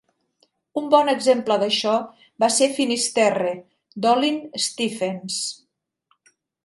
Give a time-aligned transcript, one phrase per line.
[0.79, 1.93] Un bon exemple d'això
[2.45, 3.51] va ser "Finisterre",
[4.07, 5.41] d'Olin Stephens.